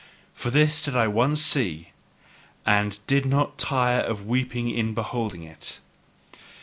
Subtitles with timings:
[0.33, 1.89] For this did I once see,
[2.65, 5.77] and did not tire of weeping in beholding it.